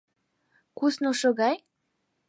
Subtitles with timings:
[0.77, 1.55] —Куснылшо гай?